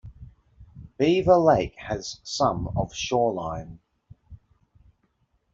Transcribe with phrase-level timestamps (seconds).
[0.97, 3.77] Beaver Lake has some of shoreline.